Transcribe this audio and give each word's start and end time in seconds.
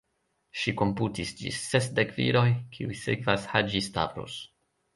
Ŝi 0.61 0.71
komputis 0.79 1.33
ĝis 1.41 1.59
sesdek 1.65 2.15
viroj, 2.21 2.45
kiuj 2.79 2.99
sekvas 3.05 3.49
Haĝi-Stavros. 3.55 4.43